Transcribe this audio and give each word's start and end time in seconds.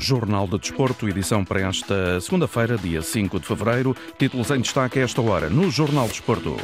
Jornal 0.00 0.46
de 0.46 0.58
Desporto, 0.58 1.08
edição 1.08 1.44
para 1.44 1.60
esta 1.60 2.20
segunda-feira, 2.20 2.76
dia 2.76 3.02
5 3.02 3.40
de 3.40 3.46
fevereiro. 3.46 3.96
Títulos 4.18 4.50
em 4.50 4.60
destaque 4.60 4.98
a 4.98 5.02
esta 5.02 5.20
hora 5.20 5.48
no 5.48 5.70
Jornal 5.70 6.06
de 6.06 6.12
Desporto. 6.12 6.56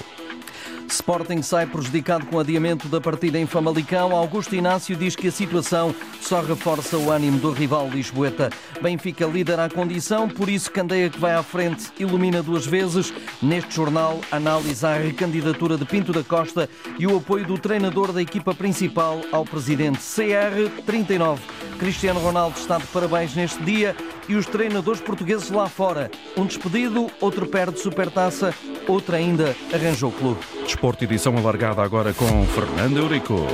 Sporting 0.92 1.40
sai 1.42 1.66
prejudicado 1.66 2.26
com 2.26 2.36
o 2.36 2.40
adiamento 2.40 2.86
da 2.86 3.00
partida 3.00 3.38
em 3.38 3.46
Famalicão. 3.46 4.14
Augusto 4.14 4.54
Inácio 4.54 4.94
diz 4.94 5.16
que 5.16 5.28
a 5.28 5.32
situação 5.32 5.94
só 6.21 6.42
reforça 6.42 6.99
o 6.99 7.10
ânimo 7.10 7.38
do 7.38 7.50
rival 7.50 7.88
Lisboeta. 7.88 8.50
Benfica 8.80 9.26
líder 9.26 9.58
à 9.58 9.71
condição, 9.71 10.28
por 10.28 10.50
isso 10.50 10.71
Candeia 10.71 11.08
que 11.08 11.18
vai 11.18 11.35
à 11.35 11.42
frente 11.42 11.90
ilumina 11.99 12.42
duas 12.42 12.67
vezes. 12.67 13.13
Neste 13.40 13.74
jornal, 13.74 14.21
análise 14.31 14.85
à 14.85 14.94
recandidatura 14.94 15.78
de 15.78 15.86
Pinto 15.86 16.12
da 16.12 16.23
Costa 16.23 16.68
e 16.98 17.06
o 17.06 17.16
apoio 17.16 17.46
do 17.46 17.59
treinador 17.59 18.12
da 18.12 18.20
equipa 18.20 18.54
principal 18.54 19.20
ao 19.32 19.45
presidente 19.45 19.98
CR39. 19.98 21.38
Cristiano 21.78 22.20
Ronaldo 22.20 22.59
está 22.59 22.78
de 22.78 22.86
parabéns 22.88 23.34
neste 23.34 23.62
dia 23.64 23.96
e 24.28 24.34
os 24.34 24.46
treinadores 24.46 25.00
portugueses 25.00 25.50
lá 25.50 25.68
fora. 25.68 26.10
Um 26.36 26.46
despedido, 26.46 27.10
outro 27.20 27.46
perde 27.46 27.80
supertaça, 27.80 28.54
outro 28.86 29.14
ainda 29.14 29.54
arranjou 29.72 30.12
clube. 30.12 30.40
Desporto 30.64 31.04
edição 31.04 31.36
alargada 31.36 31.82
agora 31.82 32.12
com 32.12 32.46
Fernando 32.46 32.98
Eurico. 32.98 33.46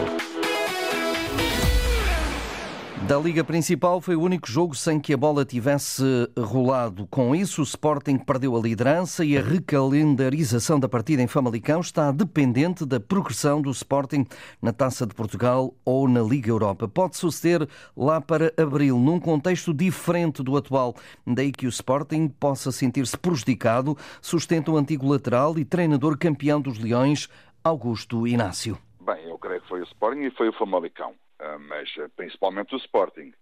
Da 3.09 3.17
Liga 3.17 3.43
Principal 3.43 4.03
foi 4.03 4.17
o 4.17 4.21
único 4.21 4.47
jogo 4.47 4.75
sem 4.75 5.01
que 5.01 5.15
a 5.15 5.17
bola 5.17 5.43
tivesse 5.43 6.05
rolado. 6.39 7.07
Com 7.07 7.35
isso, 7.35 7.63
o 7.63 7.65
Sporting 7.65 8.19
perdeu 8.19 8.55
a 8.55 8.61
liderança 8.61 9.25
e 9.25 9.39
a 9.39 9.41
recalendarização 9.41 10.79
da 10.79 10.91
partida 10.91 11.23
em 11.23 11.27
Famalicão 11.27 11.81
está 11.81 12.13
dependente 12.13 12.85
da 12.85 13.01
progressão 13.01 13.63
do 13.63 13.71
Sporting 13.71 14.27
na 14.61 14.75
Taça 14.75 15.07
de 15.07 15.15
Portugal 15.15 15.73
ou 15.87 16.07
na 16.07 16.21
Liga 16.21 16.51
Europa. 16.51 16.87
Pode 16.87 17.17
suceder 17.17 17.67
lá 17.97 18.21
para 18.21 18.53
abril, 18.59 18.99
num 18.99 19.19
contexto 19.19 19.73
diferente 19.73 20.43
do 20.43 20.55
atual. 20.55 20.95
Daí 21.27 21.51
que 21.51 21.65
o 21.65 21.71
Sporting 21.71 22.29
possa 22.29 22.71
sentir-se 22.71 23.17
prejudicado, 23.17 23.97
sustenta 24.21 24.71
o 24.71 24.77
antigo 24.77 25.09
lateral 25.09 25.59
e 25.59 25.65
treinador 25.65 26.19
campeão 26.19 26.61
dos 26.61 26.79
Leões, 26.79 27.27
Augusto 27.65 28.27
Inácio. 28.27 28.77
Bem, 29.01 29.31
eu 29.31 29.39
creio 29.39 29.63
que 29.63 29.69
foi 29.69 29.81
o 29.81 29.85
Sporting 29.85 30.25
e 30.25 30.31
foi 30.33 30.51
o 30.51 30.53
Famalicão. 30.53 31.15
Ah, 31.39 31.59
mas 31.59 31.89
ah, 31.99 32.09
principalmente 32.17 32.75
o 32.75 32.79
Sporting. 32.79 33.33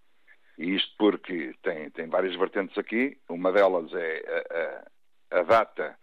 E 0.59 0.75
isto 0.75 0.95
porque 0.99 1.55
tem, 1.63 1.91
tem 1.91 2.09
várias 2.09 2.37
vertentes 2.37 2.77
aqui. 2.79 3.19
Uma 3.29 3.53
delas 3.53 3.93
é 3.93 4.85
a, 5.31 5.37
a, 5.37 5.41
a 5.41 5.43
data 5.43 5.99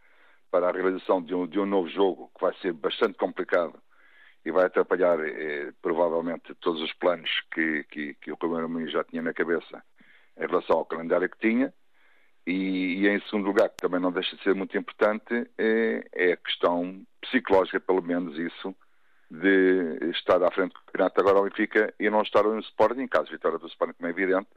para 0.52 0.70
a 0.70 0.72
realização 0.72 1.22
de 1.22 1.34
um, 1.34 1.48
de 1.48 1.60
um, 1.60 1.66
novo 1.66 1.90
jogo, 1.90 2.32
que 2.36 2.42
vai 2.42 2.54
ser 2.60 2.74
bastante 2.74 3.18
complicado 3.18 3.82
e 4.46 4.52
vai 4.52 4.66
atrapalhar 4.66 5.20
eh, 5.20 5.72
provavelmente 5.82 6.54
todos 6.56 6.82
os 6.82 6.94
planos 6.94 7.30
que, 7.52 7.84
que, 7.86 8.14
que 8.16 8.32
o 8.32 8.38
Primeiro-Ministro 8.38 9.00
já 9.00 9.04
tinha 9.04 9.22
na 9.22 9.34
cabeça 9.34 9.84
em 10.38 10.46
relação 10.46 10.78
ao 10.78 10.86
calendário 10.86 11.30
que 11.30 11.40
tinha. 11.40 11.74
E, 12.46 13.02
e, 13.02 13.08
em 13.08 13.22
segundo 13.22 13.46
lugar, 13.48 13.70
que 13.70 13.78
também 13.78 14.02
não 14.02 14.12
deixa 14.12 14.36
de 14.36 14.44
ser 14.44 14.54
muito 14.54 14.78
importante, 14.78 15.50
é, 15.58 16.06
é 16.14 16.34
a 16.34 16.38
questão 16.38 17.02
psicológica, 17.22 17.80
pelo 17.80 18.02
menos 18.02 18.38
isso, 18.38 18.76
de 19.34 20.12
estar 20.12 20.44
à 20.44 20.52
frente 20.52 20.74
do 20.74 20.80
campeonato 20.86 21.20
agora 21.20 21.38
ao 21.40 21.44
Benfica 21.46 21.92
e 22.00 22.08
não 22.08 22.22
estar 22.22 22.44
no 22.44 22.60
Sporting, 22.60 23.02
em 23.02 23.08
caso 23.08 23.26
de 23.26 23.32
vitória 23.32 23.58
do 23.58 23.68
Sporting, 23.68 23.94
como 23.94 24.08
é 24.08 24.12
evidente. 24.12 24.48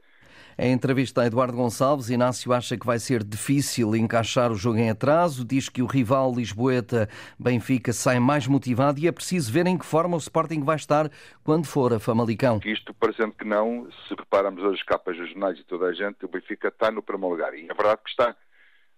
Em 0.59 0.71
entrevista 0.71 1.21
a 1.21 1.25
Eduardo 1.25 1.57
Gonçalves, 1.57 2.09
Inácio 2.09 2.53
acha 2.53 2.77
que 2.77 2.85
vai 2.85 2.99
ser 2.99 3.23
difícil 3.23 3.95
encaixar 3.95 4.51
o 4.51 4.55
jogo 4.55 4.77
em 4.77 4.89
atraso, 4.89 5.45
diz 5.45 5.67
que 5.67 5.81
o 5.81 5.87
rival 5.87 6.31
Lisboeta 6.33 7.09
Benfica 7.39 7.91
sai 7.91 8.19
mais 8.19 8.47
motivado 8.47 8.99
e 8.99 9.07
é 9.07 9.11
preciso 9.11 9.51
ver 9.51 9.65
em 9.65 9.77
que 9.77 9.85
forma 9.85 10.15
o 10.15 10.19
Sporting 10.19 10.63
vai 10.63 10.75
estar 10.75 11.09
quando 11.43 11.65
for 11.65 11.93
a 11.93 11.99
Famalicão. 11.99 12.59
Isto, 12.63 12.93
parecendo 12.93 13.33
que 13.33 13.45
não, 13.45 13.87
se 14.07 14.15
repararmos 14.15 14.63
as 14.63 14.81
capas 14.83 15.17
dos 15.17 15.29
jornais 15.29 15.59
e 15.59 15.63
toda 15.63 15.87
a 15.87 15.93
gente, 15.93 16.23
o 16.23 16.27
Benfica 16.27 16.67
está 16.67 16.91
no 16.91 17.01
primeiro 17.01 17.35
lugar. 17.35 17.53
E 17.55 17.65
é 17.69 17.73
verdade 17.73 18.01
que 18.03 18.09
está. 18.09 18.35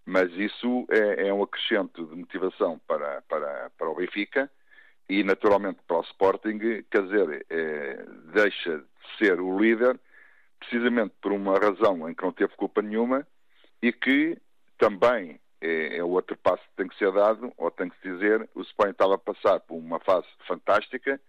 Mas 0.05 0.31
isso 0.33 0.87
é, 0.89 1.27
é 1.27 1.33
um 1.33 1.43
acrescento 1.43 2.05
de 2.05 2.15
motivação 2.15 2.79
para, 2.87 3.21
para, 3.29 3.69
para 3.77 3.89
o 3.89 3.95
Benfica 3.95 4.49
e 5.09 5.23
naturalmente 5.23 5.79
para 5.87 5.97
o 5.97 6.01
Sporting, 6.01 6.59
quer 6.89 7.03
dizer, 7.03 7.45
é, 7.49 8.05
deixa 8.31 8.77
de 8.77 9.17
ser 9.17 9.41
o 9.41 9.59
líder 9.59 9.99
precisamente 10.59 11.15
por 11.19 11.31
uma 11.31 11.57
razão 11.57 12.07
em 12.07 12.13
que 12.13 12.23
não 12.23 12.31
teve 12.31 12.55
culpa 12.55 12.81
nenhuma 12.81 13.25
e 13.81 13.91
que 13.91 14.37
também 14.77 15.39
é, 15.59 15.97
é 15.97 16.03
outro 16.03 16.37
passo 16.37 16.61
que 16.63 16.75
tem 16.77 16.87
que 16.87 16.97
ser 16.97 17.11
dado, 17.11 17.51
ou 17.57 17.71
tem 17.71 17.89
que 17.89 17.99
se 18.01 18.09
dizer, 18.09 18.47
o 18.53 18.61
Sporting 18.61 18.91
estava 18.91 19.15
a 19.15 19.17
passar 19.17 19.59
por 19.61 19.75
uma 19.75 19.99
fase 19.99 20.27
fantástica, 20.47 21.19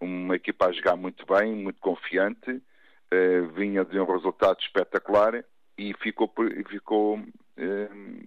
uma 0.00 0.36
equipa 0.36 0.66
a 0.66 0.72
jogar 0.72 0.96
muito 0.96 1.26
bem, 1.26 1.54
muito 1.54 1.80
confiante, 1.80 2.62
é, 3.10 3.40
vinha 3.54 3.84
de 3.84 4.00
um 4.00 4.06
resultado 4.06 4.58
espetacular 4.60 5.44
e 5.76 5.92
ficou, 5.94 6.32
ficou 6.68 7.22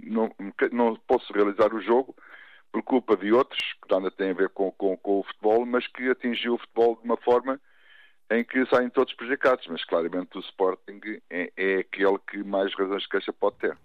não, 0.03 0.29
não 0.71 0.95
posso 1.07 1.31
realizar 1.33 1.73
o 1.73 1.81
jogo 1.81 2.15
por 2.71 2.81
culpa 2.83 3.17
de 3.17 3.31
outros, 3.33 3.61
que 3.81 3.93
nada 3.93 4.09
tem 4.09 4.31
a 4.31 4.33
ver 4.33 4.49
com, 4.49 4.71
com, 4.71 4.95
com 4.97 5.19
o 5.19 5.23
futebol, 5.23 5.65
mas 5.65 5.87
que 5.87 6.09
atingiu 6.09 6.55
o 6.55 6.57
futebol 6.57 6.95
de 6.95 7.03
uma 7.03 7.17
forma 7.17 7.59
em 8.31 8.45
que 8.45 8.65
saem 8.67 8.89
todos 8.89 9.13
prejudicados, 9.13 9.67
mas 9.67 9.83
claramente 9.83 10.37
o 10.37 10.39
Sporting 10.39 11.01
é, 11.29 11.51
é, 11.57 11.79
aquele 11.79 12.17
que 12.19 12.41
mais 12.43 12.73
razões 12.73 13.03
de 13.03 13.09
queixa 13.09 13.33
pode 13.33 13.57
ter. 13.57 13.77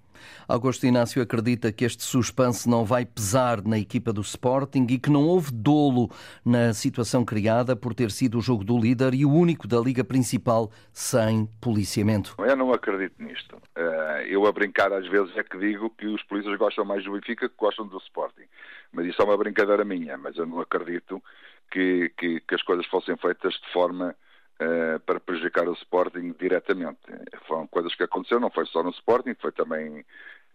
Augusto 0.48 0.86
Inácio 0.86 1.20
acredita 1.20 1.72
que 1.72 1.84
este 1.84 2.04
suspense 2.04 2.68
não 2.68 2.84
vai 2.84 3.04
pesar 3.04 3.60
na 3.62 3.76
equipa 3.76 4.12
do 4.12 4.20
Sporting 4.20 4.86
e 4.88 4.98
que 4.98 5.10
não 5.10 5.24
houve 5.24 5.52
dolo 5.52 6.08
na 6.44 6.72
situação 6.72 7.24
criada 7.24 7.74
por 7.74 7.92
ter 7.92 8.10
sido 8.10 8.38
o 8.38 8.40
jogo 8.40 8.64
do 8.64 8.78
líder 8.78 9.14
e 9.14 9.26
o 9.26 9.32
único 9.32 9.66
da 9.66 9.78
Liga 9.78 10.04
Principal 10.04 10.70
sem 10.92 11.46
policiamento. 11.60 12.36
Eu 12.38 12.56
não 12.56 12.72
acredito 12.72 13.20
nisto. 13.22 13.60
Eh, 13.74 14.26
eu 14.30 14.46
a 14.46 14.52
brincar 14.52 14.92
às 14.92 15.06
vezes 15.08 15.36
é 15.36 15.42
que 15.42 15.58
digo 15.58 15.90
que 15.90 16.06
os 16.06 16.22
polícias 16.22 16.56
gostam 16.56 16.84
mais 16.84 17.04
do 17.04 17.12
Benfica 17.12 17.48
que 17.48 17.56
gostam 17.58 17.86
do 17.86 17.98
Sporting. 17.98 18.46
Mas 18.92 19.06
isso 19.06 19.20
é 19.20 19.24
uma 19.24 19.36
brincadeira 19.36 19.84
minha, 19.84 20.16
mas 20.16 20.36
eu 20.36 20.46
não 20.46 20.60
acredito 20.60 21.22
que, 21.70 22.10
que, 22.16 22.40
que 22.40 22.54
as 22.54 22.62
coisas 22.62 22.86
fossem 22.86 23.16
feitas 23.16 23.52
de 23.52 23.72
forma 23.72 24.14
uh, 24.60 25.00
para 25.00 25.20
prejudicar 25.20 25.68
o 25.68 25.74
Sporting 25.74 26.34
diretamente. 26.38 26.98
Foram 27.46 27.66
coisas 27.66 27.94
que 27.94 28.02
aconteceram, 28.02 28.40
não 28.40 28.50
foi 28.50 28.66
só 28.66 28.82
no 28.82 28.90
Sporting, 28.90 29.34
foi 29.40 29.52
também 29.52 30.04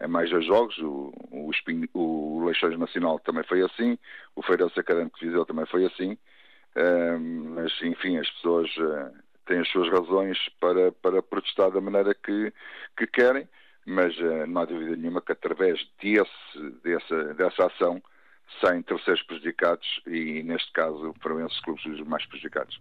em 0.00 0.08
mais 0.08 0.30
dois 0.30 0.44
jogos, 0.44 0.76
o, 0.78 1.12
o, 1.30 1.50
o 1.94 2.44
Leixões 2.44 2.78
Nacional 2.78 3.18
também 3.20 3.44
foi 3.44 3.62
assim, 3.62 3.96
o 4.34 4.42
Feirense 4.42 4.78
Académico 4.78 5.18
de 5.18 5.26
Viseu 5.26 5.44
também 5.44 5.66
foi 5.66 5.84
assim, 5.84 6.12
uh, 6.12 7.20
mas 7.54 7.72
enfim, 7.82 8.18
as 8.18 8.28
pessoas 8.30 8.68
uh, 8.78 9.12
têm 9.46 9.60
as 9.60 9.68
suas 9.68 9.88
razões 9.90 10.38
para, 10.58 10.90
para 10.90 11.22
protestar 11.22 11.70
da 11.70 11.80
maneira 11.80 12.14
que, 12.14 12.52
que 12.96 13.06
querem, 13.06 13.48
mas 13.86 14.14
não 14.46 14.62
há 14.62 14.64
dúvida 14.64 14.94
nenhuma 14.94 15.20
que 15.20 15.32
através 15.32 15.84
desse, 16.00 16.70
dessa, 16.84 17.34
dessa 17.34 17.66
ação 17.66 18.00
sem 18.60 18.82
terceiros 18.82 19.22
prejudicados 19.22 19.86
e, 20.06 20.42
neste 20.42 20.70
caso, 20.72 21.14
foram 21.20 21.44
esses 21.46 21.60
clubes 21.60 21.84
os 21.86 22.00
mais 22.06 22.24
prejudicados. 22.26 22.80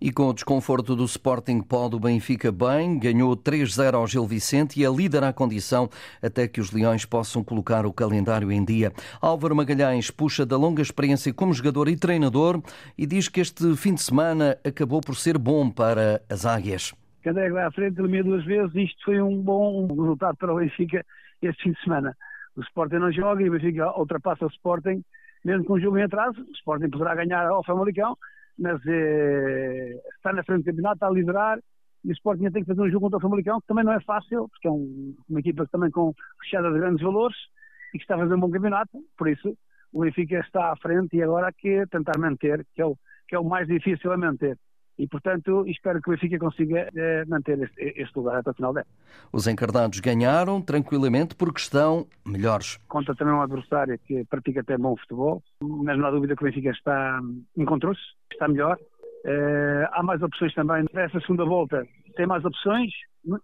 E 0.00 0.12
com 0.12 0.28
o 0.28 0.34
desconforto 0.34 0.94
do 0.94 1.04
Sporting 1.04 1.60
pode 1.60 1.96
o 1.96 2.00
Benfica 2.00 2.52
bem, 2.52 2.98
ganhou 2.98 3.36
3-0 3.36 3.94
ao 3.94 4.06
Gil 4.06 4.26
Vicente 4.26 4.78
e 4.80 4.84
é 4.84 4.90
líder 4.90 5.24
à 5.24 5.32
condição 5.32 5.88
até 6.22 6.46
que 6.46 6.60
os 6.60 6.72
Leões 6.72 7.04
possam 7.04 7.42
colocar 7.42 7.86
o 7.86 7.92
calendário 7.92 8.50
em 8.52 8.64
dia. 8.64 8.92
Álvaro 9.20 9.56
Magalhães 9.56 10.10
puxa 10.10 10.44
da 10.46 10.56
longa 10.56 10.82
experiência 10.82 11.32
como 11.32 11.52
jogador 11.52 11.88
e 11.88 11.96
treinador 11.96 12.62
e 12.96 13.06
diz 13.06 13.28
que 13.28 13.40
este 13.40 13.76
fim 13.76 13.94
de 13.94 14.02
semana 14.02 14.58
acabou 14.64 15.00
por 15.00 15.16
ser 15.16 15.38
bom 15.38 15.70
para 15.70 16.22
as 16.28 16.46
Águias. 16.46 16.94
Vai 17.24 17.62
à 17.62 17.70
frente, 17.70 17.98
elimina 17.98 18.24
duas 18.24 18.44
vezes, 18.44 18.74
isto 18.74 19.04
foi 19.04 19.20
um 19.20 19.42
bom 19.42 19.86
resultado 19.88 20.36
para 20.36 20.52
o 20.52 20.56
Benfica 20.56 21.04
este 21.42 21.64
fim 21.64 21.72
de 21.72 21.82
semana 21.82 22.16
o 22.58 22.62
Sporting 22.62 22.96
não 22.96 23.12
joga 23.12 23.40
e 23.40 23.48
o 23.48 23.52
Benfica 23.52 23.96
ultrapassa 23.96 24.44
o 24.44 24.48
Sporting, 24.48 25.02
mesmo 25.44 25.64
com 25.64 25.74
o 25.74 25.80
jogo 25.80 25.96
em 25.96 26.02
atraso, 26.02 26.40
o 26.42 26.52
Sporting 26.52 26.90
poderá 26.90 27.14
ganhar 27.14 27.46
ao 27.46 27.64
Famalicão, 27.64 28.16
mas 28.58 28.80
eh, 28.84 29.96
está 30.16 30.32
na 30.32 30.42
frente 30.42 30.62
do 30.62 30.64
campeonato, 30.64 30.96
está 30.96 31.06
a 31.06 31.10
liderar, 31.10 31.58
e 32.04 32.10
o 32.10 32.12
Sporting 32.12 32.50
tem 32.50 32.62
que 32.64 32.68
fazer 32.68 32.82
um 32.82 32.90
jogo 32.90 33.04
contra 33.06 33.18
o 33.18 33.20
Famalicão, 33.20 33.60
que 33.60 33.66
também 33.68 33.84
não 33.84 33.92
é 33.92 34.00
fácil, 34.00 34.48
porque 34.48 34.66
é 34.66 34.70
um, 34.72 35.14
uma 35.30 35.38
equipa 35.38 35.68
também 35.70 35.88
com 35.90 36.12
recheada 36.42 36.72
de 36.72 36.78
grandes 36.80 37.00
valores 37.02 37.36
e 37.94 37.98
que 37.98 38.02
está 38.02 38.16
a 38.16 38.18
fazer 38.18 38.34
um 38.34 38.40
bom 38.40 38.50
campeonato, 38.50 38.98
por 39.16 39.28
isso 39.28 39.56
o 39.92 40.00
Benfica 40.00 40.40
está 40.40 40.72
à 40.72 40.76
frente 40.76 41.16
e 41.16 41.22
agora 41.22 41.52
que 41.56 41.86
tentar 41.86 42.18
manter, 42.18 42.66
que 42.74 42.82
é 42.82 42.84
o, 42.84 42.96
que 43.28 43.36
é 43.36 43.38
o 43.38 43.44
mais 43.44 43.68
difícil 43.68 44.10
a 44.10 44.16
manter 44.16 44.58
e, 44.98 45.06
portanto, 45.06 45.64
espero 45.66 46.02
que 46.02 46.10
o 46.10 46.12
Benfica 46.12 46.38
consiga 46.38 46.88
eh, 46.94 47.24
manter 47.26 47.70
este, 47.78 48.16
lugar 48.16 48.38
até 48.38 48.50
o 48.50 48.54
final 48.54 48.72
dela. 48.72 48.86
Os 49.32 49.46
encarnados 49.46 50.00
ganharam 50.00 50.60
tranquilamente 50.60 51.36
porque 51.36 51.60
estão 51.60 52.06
melhores. 52.26 52.78
Conta 52.88 53.14
também 53.14 53.32
um 53.32 53.40
adversário 53.40 53.98
que 54.00 54.24
pratica 54.24 54.60
até 54.60 54.76
bom 54.76 54.96
futebol, 54.96 55.42
mas 55.60 55.96
não 55.96 56.06
há 56.06 56.10
dúvida 56.10 56.34
que 56.34 56.42
o 56.42 56.46
Benfica 56.46 56.70
está, 56.70 57.20
encontrou-se, 57.56 58.00
está 58.32 58.48
melhor. 58.48 58.76
Eh, 59.24 59.88
há 59.92 60.02
mais 60.02 60.20
opções 60.20 60.52
também. 60.54 60.84
Nessa 60.92 61.20
segunda 61.20 61.44
volta 61.44 61.86
tem 62.16 62.26
mais 62.26 62.44
opções 62.44 62.90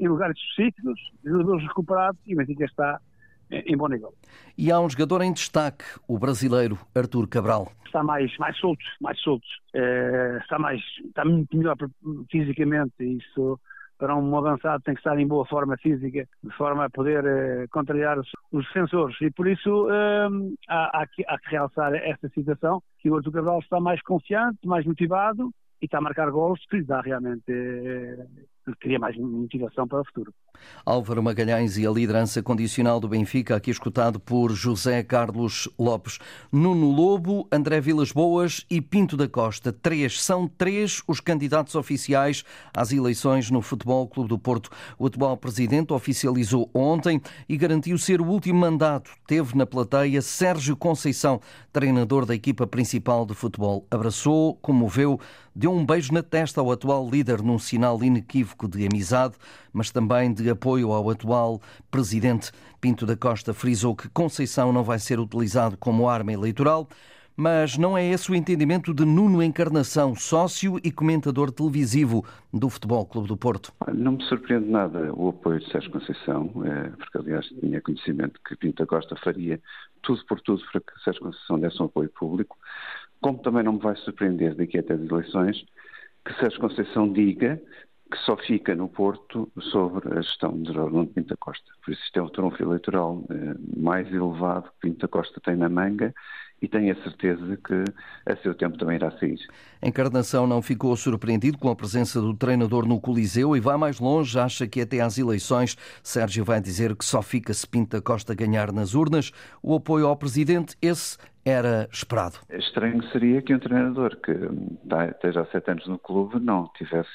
em 0.01 0.09
lugares 0.09 0.37
específicos, 0.37 0.99
jogadores 1.25 1.67
recuperados 1.69 2.21
e 2.27 2.35
o 2.35 2.39
Benfica 2.39 2.65
está 2.65 3.01
em 3.51 3.77
bom 3.77 3.89
nível. 3.89 4.15
E 4.57 4.71
há 4.71 4.81
um 4.81 4.89
jogador 4.89 5.23
em 5.23 5.33
destaque, 5.33 5.85
o 6.09 6.19
brasileiro 6.19 6.79
Artur 6.95 7.29
Cabral. 7.29 7.71
Está 7.87 8.03
mais, 8.03 8.37
mais 8.39 8.57
solto, 8.59 8.85
mais 9.01 9.21
solto. 9.21 9.47
É, 9.75 10.39
está, 10.43 10.59
mais, 10.59 10.81
está 11.07 11.25
muito 11.25 11.57
melhor 11.57 11.77
fisicamente 12.31 13.05
isso 13.05 13.59
para 13.99 14.17
um 14.17 14.37
avançado 14.37 14.83
tem 14.83 14.95
que 14.95 15.01
estar 15.01 15.19
em 15.19 15.27
boa 15.27 15.47
forma 15.47 15.77
física, 15.77 16.29
de 16.43 16.51
forma 16.57 16.85
a 16.85 16.91
poder 16.91 17.25
eh, 17.25 17.67
contrariar 17.71 18.19
os, 18.19 18.29
os, 18.53 18.67
defensores. 18.67 19.17
E 19.21 19.31
por 19.31 19.47
isso 19.47 19.89
eh, 19.91 20.29
há, 20.69 21.03
há, 21.03 21.07
que, 21.07 21.25
há, 21.27 21.39
que, 21.39 21.51
realçar 21.51 21.95
esta 21.95 22.29
situação, 22.31 22.83
que 22.99 23.09
o 23.09 23.17
Artur 23.17 23.33
Cabral 23.33 23.61
está 23.61 23.81
mais 23.81 24.03
confiante, 24.03 24.59
mais 24.67 24.85
motivado 24.85 25.51
e 25.81 25.87
está 25.87 25.99
a 25.99 26.01
marcar 26.01 26.31
gols 26.31 26.61
que 26.69 26.79
lhe 26.79 26.85
dá 26.85 27.01
realmente 27.01 27.45
eh, 27.49 28.27
cria 28.81 28.99
mais 28.99 29.17
motivação 29.17 29.87
para 29.87 30.01
o 30.01 30.05
futuro. 30.05 30.33
Álvaro 30.87 31.23
Magalhães 31.23 31.77
e 31.77 31.87
a 31.87 31.91
liderança 31.91 32.43
condicional 32.43 33.01
do 33.01 33.09
Benfica, 33.09 33.57
aqui 33.57 33.71
escutado 33.71 34.21
por 34.21 34.53
José 34.53 35.03
Carlos 35.03 35.69
Lopes. 35.79 36.19
Nuno 36.51 36.91
Lobo, 36.91 37.47
André 37.51 37.81
Vilas 37.81 38.13
Boas 38.13 38.65
e 38.71 38.81
Pinto 38.81 39.17
da 39.17 39.29
Costa. 39.29 39.73
Três. 39.73 40.23
São 40.23 40.47
três 40.47 41.03
os 41.07 41.21
candidatos 41.21 41.75
oficiais 41.75 42.45
às 42.75 42.93
eleições 42.93 43.51
no 43.51 43.61
Futebol 43.61 44.07
Clube 44.07 44.29
do 44.29 44.39
Porto. 44.39 44.71
O 44.99 45.07
atual 45.07 45.37
presidente 45.37 45.93
oficializou 45.93 46.71
ontem 46.73 47.21
e 47.49 47.57
garantiu 47.57 47.99
ser 47.99 48.21
o 48.21 48.27
último 48.27 48.61
mandato. 48.61 49.11
Teve 49.27 49.57
na 49.57 49.67
plateia 49.67 50.23
Sérgio 50.23 50.77
Conceição, 50.77 51.41
treinador 51.73 52.25
da 52.25 52.35
equipa 52.35 52.67
principal 52.67 53.27
de 53.27 53.35
futebol. 53.35 53.87
Abraçou, 53.91 54.55
comoveu, 54.57 55.19
deu 55.55 55.73
um 55.73 55.85
beijo 55.85 56.13
na 56.13 56.23
testa 56.23 56.61
ao 56.61 56.71
atual 56.71 57.09
líder 57.11 57.43
num 57.43 57.59
sinal 57.59 58.03
inequívoco 58.03 58.54
de 58.69 58.87
amizade, 58.87 59.35
mas 59.73 59.91
também 59.91 60.33
de 60.33 60.49
apoio 60.49 60.93
ao 60.93 61.11
atual 61.11 61.61
presidente. 61.91 62.53
Pinto 62.81 63.05
da 63.07 63.17
Costa 63.17 63.53
frisou 63.53 63.97
que 63.97 64.09
Conceição 64.09 64.73
não 64.73 64.85
vai 64.85 64.99
ser 64.99 65.19
utilizado 65.19 65.77
como 65.77 66.09
arma 66.09 66.33
eleitoral, 66.33 66.89
mas 67.37 67.77
não 67.77 67.99
é 67.99 68.05
esse 68.05 68.31
o 68.31 68.35
entendimento 68.35 68.95
de 68.95 69.05
Nuno 69.05 69.43
Encarnação, 69.43 70.15
sócio 70.15 70.79
e 70.85 70.93
comentador 70.93 71.51
televisivo 71.51 72.25
do 72.53 72.69
Futebol 72.69 73.05
Clube 73.07 73.27
do 73.27 73.37
Porto. 73.37 73.73
Não 73.93 74.13
me 74.13 74.23
surpreende 74.25 74.71
nada 74.71 75.13
o 75.13 75.31
apoio 75.31 75.59
de 75.59 75.71
Sérgio 75.71 75.91
Conceição, 75.91 76.51
é, 76.65 76.91
porque 76.91 77.19
aliás 77.19 77.47
tinha 77.61 77.81
conhecimento 77.81 78.41
que 78.47 78.57
Pinto 78.57 78.83
da 78.83 78.87
Costa 78.87 79.17
faria 79.17 79.61
tudo 80.03 80.25
por 80.27 80.41
tudo 80.43 80.63
para 80.71 80.81
que 80.81 81.03
Sérgio 81.03 81.23
Conceição 81.23 81.59
desse 81.59 81.83
um 81.83 81.87
apoio 81.87 82.11
público. 82.11 82.57
Como 83.21 83.39
também 83.39 83.65
não 83.65 83.73
me 83.73 83.81
vai 83.81 83.97
surpreender 83.97 84.55
daqui 84.55 84.79
até 84.79 84.95
as 84.95 85.01
eleições 85.01 85.65
que 86.25 86.35
Sérgio 86.35 86.61
Conceição 86.61 87.13
diga 87.13 87.61
que 88.15 88.21
só 88.25 88.37
fica 88.37 88.77
no 88.77 88.89
Porto 88.89 89.51
sobre 89.73 90.17
a 90.17 90.23
gestão 90.23 90.63
de 90.63 90.73
Jorge 90.73 91.07
Pinto 91.07 91.37
Costa. 91.37 91.73
Por 91.85 91.93
isso 91.93 92.03
isto 92.05 92.17
é 92.17 92.23
o 92.23 92.31
trunfo 92.31 92.63
eleitoral 92.63 93.25
eh, 93.29 93.55
mais 93.77 94.07
elevado 94.07 94.71
que 94.71 94.89
Pinto 94.89 95.09
Costa 95.09 95.41
tem 95.41 95.57
na 95.57 95.69
manga 95.69 96.15
e 96.65 96.69
tenho 96.69 96.93
a 96.93 97.03
certeza 97.03 97.45
de 97.45 97.57
que 97.59 97.85
a 98.27 98.37
seu 98.37 98.55
tempo 98.55 98.79
também 98.79 98.97
irá 98.97 99.11
sair. 99.19 99.39
Encarnação 99.83 100.47
não 100.47 100.63
ficou 100.63 100.97
surpreendido 100.97 101.59
com 101.59 101.69
a 101.69 101.77
presença 101.77 102.21
do 102.21 102.35
treinador 102.35 102.87
no 102.87 102.99
Coliseu 102.99 103.55
e 103.55 103.61
vai 103.61 103.77
mais 103.77 104.01
longe, 104.01 104.39
acha 104.39 104.67
que 104.67 104.81
até 104.81 105.01
às 105.01 105.19
eleições 105.19 105.77
Sérgio 106.03 106.43
vai 106.45 106.61
dizer 106.61 106.97
que 106.97 107.05
só 107.05 107.21
fica 107.21 107.53
se 107.53 107.69
Pinto 107.69 107.97
da 107.97 108.03
Costa 108.03 108.35
ganhar 108.35 108.73
nas 108.73 108.95
urnas. 108.95 109.31
O 109.63 109.75
apoio 109.77 110.07
ao 110.07 110.17
presidente, 110.17 110.75
esse 110.81 111.19
era 111.45 111.87
esperado. 111.93 112.39
Estranho 112.51 113.03
seria 113.11 113.43
que 113.43 113.55
um 113.55 113.59
treinador 113.59 114.17
que 114.17 114.33
esteja 115.11 115.43
há 115.43 115.47
sete 115.47 115.71
anos 115.71 115.87
no 115.87 115.99
clube 115.99 116.41
não 116.41 116.71
tivesse 116.79 117.11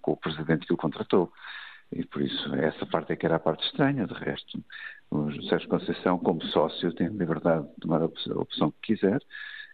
com 0.00 0.12
o 0.12 0.16
presidente 0.16 0.64
que 0.64 0.72
o 0.72 0.76
contratou. 0.76 1.32
E 1.92 2.06
por 2.06 2.22
isso, 2.22 2.54
essa 2.54 2.86
parte 2.86 3.12
é 3.12 3.16
que 3.16 3.26
era 3.26 3.36
a 3.36 3.40
parte 3.40 3.66
estranha. 3.66 4.06
De 4.06 4.14
resto, 4.14 4.62
o 5.12 5.42
Sérgio 5.44 5.68
Conceição, 5.68 6.18
como 6.18 6.42
sócio, 6.46 6.92
tem 6.94 7.08
liberdade 7.08 7.66
de 7.68 7.80
tomar 7.80 8.02
a 8.02 8.06
opção 8.06 8.70
que 8.70 8.94
quiser. 8.94 9.20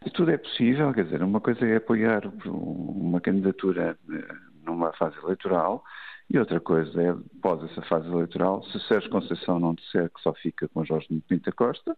E 0.05 0.11
tudo 0.11 0.31
é 0.31 0.37
possível, 0.37 0.93
quer 0.93 1.05
dizer, 1.05 1.23
uma 1.23 1.40
coisa 1.40 1.64
é 1.67 1.76
apoiar 1.76 2.23
uma 2.44 3.20
candidatura 3.20 3.99
eh, 4.11 4.35
numa 4.64 4.93
fase 4.93 5.17
eleitoral 5.19 5.82
e 6.31 6.38
outra 6.38 6.61
coisa 6.61 7.02
é, 7.02 7.08
após 7.08 7.62
essa 7.70 7.81
fase 7.82 8.06
eleitoral, 8.06 8.62
se 8.64 8.79
Sérgio 8.81 9.11
Conceição 9.11 9.58
não 9.58 9.75
disser 9.75 10.11
que 10.11 10.20
só 10.20 10.35
fica 10.35 10.69
com 10.69 10.85
Jorge 10.85 11.06
Pinta 11.26 11.50
Costa, 11.52 11.96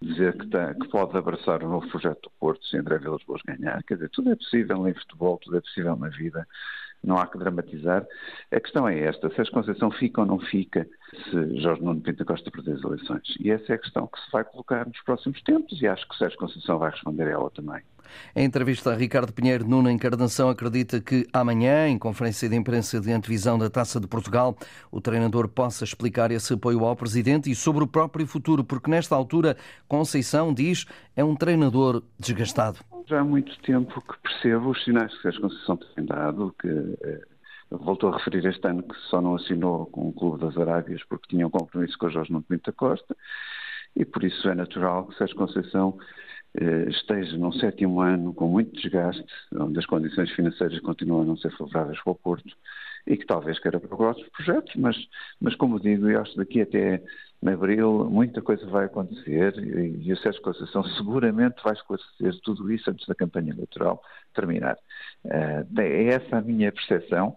dizer 0.00 0.36
que, 0.38 0.46
que 0.46 0.88
pode 0.88 1.16
abraçar 1.16 1.64
o 1.64 1.68
novo 1.68 1.88
projeto 1.88 2.22
do 2.22 2.30
Porto 2.38 2.64
se 2.64 2.76
André 2.76 2.98
Vilas 2.98 3.22
Boas 3.24 3.42
ganhar. 3.42 3.82
Quer 3.82 3.94
dizer, 3.94 4.10
tudo 4.10 4.30
é 4.30 4.36
possível 4.36 4.86
em 4.86 4.94
futebol, 4.94 5.38
tudo 5.38 5.56
é 5.56 5.60
possível 5.60 5.96
na 5.96 6.08
vida 6.10 6.46
não 7.02 7.18
há 7.18 7.26
que 7.26 7.38
dramatizar. 7.38 8.06
A 8.50 8.60
questão 8.60 8.88
é 8.88 8.98
esta: 9.00 9.28
se 9.30 9.40
a 9.40 9.50
Conceição 9.50 9.90
fica 9.90 10.20
ou 10.20 10.26
não 10.26 10.38
fica 10.38 10.88
se 11.30 11.60
Jorge 11.60 11.82
Nuno 11.82 12.00
Pinto 12.00 12.24
Costa 12.24 12.50
perder 12.50 12.74
as 12.74 12.82
eleições? 12.82 13.22
E 13.40 13.50
essa 13.50 13.72
é 13.72 13.74
a 13.74 13.78
questão 13.78 14.06
que 14.06 14.18
se 14.20 14.30
vai 14.30 14.44
colocar 14.44 14.86
nos 14.86 15.00
próximos 15.02 15.42
tempos 15.42 15.80
e 15.80 15.86
acho 15.86 16.08
que 16.08 16.16
Sérgio 16.16 16.38
Conceição 16.38 16.78
vai 16.78 16.90
responder 16.90 17.24
a 17.24 17.30
ela 17.30 17.50
também. 17.50 17.82
Em 18.36 18.44
entrevista 18.44 18.92
a 18.92 18.94
Ricardo 18.94 19.32
Pinheiro, 19.32 19.66
Nuno 19.66 19.90
Encarnação 19.90 20.50
acredita 20.50 21.00
que 21.00 21.26
amanhã, 21.32 21.88
em 21.88 21.98
conferência 21.98 22.48
de 22.48 22.56
imprensa 22.56 23.00
de 23.00 23.10
antevisão 23.10 23.58
da 23.58 23.70
Taça 23.70 23.98
de 23.98 24.06
Portugal, 24.06 24.56
o 24.90 25.00
treinador 25.00 25.48
possa 25.48 25.84
explicar 25.84 26.30
esse 26.30 26.52
apoio 26.52 26.84
ao 26.84 26.96
presidente 26.96 27.50
e 27.50 27.54
sobre 27.54 27.84
o 27.84 27.86
próprio 27.86 28.26
futuro, 28.26 28.64
porque 28.64 28.90
nesta 28.90 29.14
altura 29.14 29.56
Conceição 29.88 30.52
diz 30.52 30.86
é 31.16 31.24
um 31.24 31.34
treinador 31.34 32.02
desgastado 32.18 32.91
já 33.12 33.20
há 33.20 33.24
muito 33.24 33.54
tempo 33.60 34.00
que 34.00 34.18
percebo 34.22 34.70
os 34.70 34.82
sinais 34.84 35.14
que 35.20 35.28
a 35.28 35.38
Conceição 35.38 35.76
tem 35.76 36.06
dado, 36.06 36.54
que 36.58 36.66
eh, 36.66 37.20
voltou 37.70 38.08
a 38.08 38.16
referir 38.16 38.46
este 38.46 38.66
ano 38.66 38.82
que 38.82 38.96
só 39.10 39.20
não 39.20 39.34
assinou 39.34 39.84
com 39.84 40.08
o 40.08 40.12
Clube 40.14 40.40
das 40.40 40.56
Arábias 40.56 41.02
porque 41.04 41.28
tinha 41.28 41.46
um 41.46 41.50
compromisso 41.50 41.98
com 41.98 42.06
o 42.06 42.10
Jorge 42.10 42.32
Nuno 42.32 42.42
Pinto 42.48 42.72
Costa, 42.72 43.14
e 43.94 44.02
por 44.06 44.24
isso 44.24 44.48
é 44.48 44.54
natural 44.54 45.08
que 45.08 45.18
Sérgio 45.18 45.36
Conceição 45.36 45.98
eh, 46.58 46.88
esteja 46.88 47.36
num 47.36 47.52
sétimo 47.52 48.00
ano 48.00 48.32
com 48.32 48.48
muito 48.48 48.72
desgaste, 48.80 49.26
onde 49.54 49.78
as 49.78 49.84
condições 49.84 50.30
financeiras 50.30 50.80
continuam 50.80 51.20
a 51.20 51.26
não 51.26 51.36
ser 51.36 51.54
favoráveis 51.58 52.02
para 52.02 52.12
o 52.12 52.14
Porto, 52.14 52.56
e 53.06 53.14
que 53.18 53.26
talvez 53.26 53.58
queira 53.58 53.78
procurar 53.78 54.10
outros 54.10 54.28
projetos, 54.30 54.74
mas, 54.76 54.96
mas 55.38 55.54
como 55.56 55.78
digo, 55.78 56.08
eu 56.08 56.18
acho 56.18 56.32
que 56.32 56.38
daqui 56.38 56.62
até 56.62 57.02
em 57.42 57.48
abril 57.48 58.08
muita 58.10 58.40
coisa 58.40 58.64
vai 58.66 58.84
acontecer 58.84 59.58
e, 59.58 60.06
e 60.06 60.12
o 60.12 60.16
Sérgio 60.16 60.42
Conceição 60.42 60.84
seguramente 60.96 61.62
vai 61.62 61.72
esclarecer 61.72 62.40
tudo 62.42 62.70
isso 62.70 62.88
antes 62.90 63.06
da 63.06 63.14
campanha 63.14 63.52
eleitoral 63.52 64.02
terminar. 64.34 64.76
Uh, 65.24 65.80
é 65.80 66.04
essa 66.06 66.38
a 66.38 66.42
minha 66.42 66.70
percepção, 66.70 67.36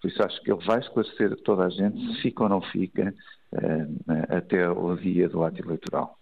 por 0.00 0.08
isso 0.08 0.22
acho 0.22 0.40
que 0.42 0.52
ele 0.52 0.64
vai 0.64 0.80
esclarecer 0.80 1.36
toda 1.42 1.64
a 1.64 1.70
gente 1.70 1.98
se 2.14 2.22
fica 2.22 2.42
ou 2.42 2.48
não 2.48 2.60
fica 2.60 3.14
uh, 3.52 4.36
até 4.36 4.68
o 4.68 4.94
dia 4.96 5.28
do 5.28 5.42
ato 5.42 5.60
eleitoral. 5.60 6.18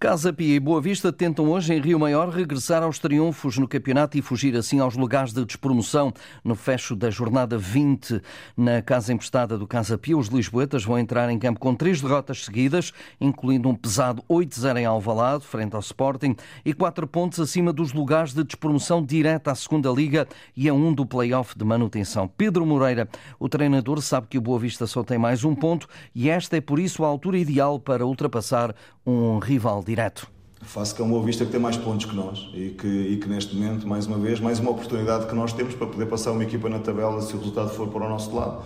Casa 0.00 0.32
Pia 0.32 0.54
e 0.54 0.60
Boa 0.60 0.80
Vista 0.80 1.12
tentam 1.12 1.50
hoje 1.50 1.74
em 1.74 1.80
Rio 1.80 1.98
Maior 1.98 2.28
regressar 2.28 2.84
aos 2.84 3.00
triunfos 3.00 3.58
no 3.58 3.66
campeonato 3.66 4.16
e 4.16 4.22
fugir 4.22 4.54
assim 4.54 4.78
aos 4.78 4.94
lugares 4.94 5.32
de 5.32 5.44
despromoção 5.44 6.14
no 6.44 6.54
fecho 6.54 6.94
da 6.94 7.10
jornada 7.10 7.58
20 7.58 8.22
na 8.56 8.80
Casa 8.80 9.12
Emprestada 9.12 9.58
do 9.58 9.66
Casa 9.66 9.98
Pia. 9.98 10.16
Os 10.16 10.28
lisboetas 10.28 10.84
vão 10.84 11.00
entrar 11.00 11.28
em 11.30 11.36
campo 11.36 11.58
com 11.58 11.74
três 11.74 12.00
derrotas 12.00 12.44
seguidas, 12.44 12.92
incluindo 13.20 13.68
um 13.68 13.74
pesado 13.74 14.22
8-0 14.30 14.76
em 14.76 14.86
Alvalade, 14.86 15.44
frente 15.44 15.74
ao 15.74 15.80
Sporting, 15.80 16.36
e 16.64 16.72
quatro 16.72 17.04
pontos 17.04 17.40
acima 17.40 17.72
dos 17.72 17.92
lugares 17.92 18.32
de 18.32 18.44
despromoção 18.44 19.04
direta 19.04 19.50
à 19.50 19.54
segunda 19.56 19.90
Liga 19.90 20.28
e 20.56 20.68
a 20.68 20.74
um 20.74 20.94
do 20.94 21.04
play-off 21.04 21.58
de 21.58 21.64
manutenção. 21.64 22.28
Pedro 22.28 22.64
Moreira, 22.64 23.08
o 23.36 23.48
treinador, 23.48 24.00
sabe 24.00 24.28
que 24.28 24.38
o 24.38 24.40
Boa 24.40 24.60
Vista 24.60 24.86
só 24.86 25.02
tem 25.02 25.18
mais 25.18 25.42
um 25.42 25.56
ponto 25.56 25.88
e 26.14 26.30
esta 26.30 26.56
é 26.56 26.60
por 26.60 26.78
isso 26.78 27.04
a 27.04 27.08
altura 27.08 27.36
ideal 27.36 27.80
para 27.80 28.06
ultrapassar 28.06 28.72
um 29.08 29.38
rival 29.38 29.82
direto. 29.82 30.28
Faço 30.60 30.94
que 30.94 31.00
é 31.00 31.04
um 31.04 31.08
Boa 31.08 31.24
Vista 31.24 31.46
que 31.46 31.50
tem 31.50 31.60
mais 31.60 31.76
pontos 31.76 32.04
que 32.04 32.14
nós 32.14 32.50
e 32.52 32.70
que, 32.70 32.86
e 32.86 33.16
que 33.16 33.28
neste 33.28 33.56
momento, 33.56 33.86
mais 33.86 34.06
uma 34.06 34.18
vez, 34.18 34.38
mais 34.38 34.58
uma 34.58 34.70
oportunidade 34.70 35.26
que 35.26 35.34
nós 35.34 35.52
temos 35.52 35.74
para 35.74 35.86
poder 35.86 36.06
passar 36.06 36.32
uma 36.32 36.42
equipa 36.42 36.68
na 36.68 36.78
tabela 36.78 37.22
se 37.22 37.34
o 37.34 37.38
resultado 37.38 37.70
for 37.70 37.88
para 37.88 38.04
o 38.04 38.08
nosso 38.08 38.34
lado. 38.34 38.62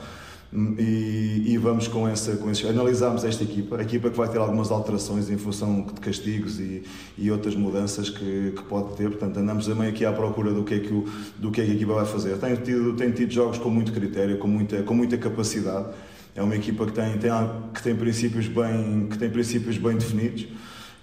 E, 0.79 1.45
e, 1.47 1.57
vamos 1.57 1.89
com 1.89 2.07
essa, 2.07 2.37
com 2.37 2.51
esse, 2.51 2.67
analisamos 2.67 3.25
esta 3.25 3.43
equipa, 3.43 3.79
a 3.79 3.83
equipa 3.83 4.11
que 4.11 4.17
vai 4.19 4.29
ter 4.29 4.37
algumas 4.37 4.71
alterações 4.71 5.31
em 5.31 5.39
função 5.39 5.81
de 5.81 5.99
castigos 5.99 6.61
e, 6.61 6.83
e 7.17 7.31
outras 7.31 7.55
mudanças 7.55 8.11
que, 8.11 8.53
que, 8.55 8.63
pode 8.65 8.95
ter, 8.95 9.09
portanto 9.09 9.39
andamos 9.39 9.67
também 9.67 9.89
aqui 9.89 10.05
à 10.05 10.13
procura 10.13 10.53
do 10.53 10.63
que 10.63 10.75
é 10.75 10.79
que, 10.81 10.93
o, 10.93 11.07
do 11.39 11.51
que, 11.51 11.63
é 11.63 11.65
que 11.65 11.71
a 11.71 11.75
equipa 11.75 11.95
vai 11.95 12.05
fazer. 12.05 12.37
Tem 12.37 12.55
tido, 12.57 12.95
tem 12.97 13.11
tido 13.13 13.33
jogos 13.33 13.57
com 13.57 13.71
muito 13.71 13.93
critério, 13.93 14.37
com 14.37 14.47
muita, 14.47 14.83
com 14.83 14.93
muita 14.93 15.17
capacidade, 15.17 15.87
é 16.35 16.43
uma 16.43 16.57
equipa 16.57 16.87
que 16.87 16.93
tem, 16.93 17.19
tem, 17.19 17.31
que 17.75 17.83
tem, 17.83 17.95
princípios, 17.95 18.49
bem, 18.49 19.09
que 19.09 19.19
tem 19.19 19.31
princípios 19.31 19.77
bem 19.77 19.97
definidos 19.97 20.47